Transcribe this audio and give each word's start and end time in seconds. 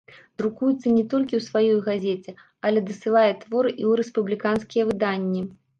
Друкуецца 0.41 0.93
не 0.95 1.03
толькі 1.11 1.33
ў 1.37 1.41
сваёй 1.49 1.77
газеце, 1.89 2.31
але 2.69 2.79
дасылае 2.91 3.31
творы 3.45 3.69
і 3.77 3.79
ў 3.79 3.91
рэспубліканскія 4.03 4.83
выданні. 4.93 5.41